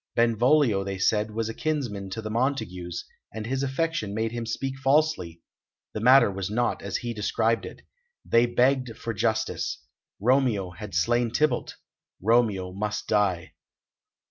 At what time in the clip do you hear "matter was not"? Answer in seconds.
5.99-6.81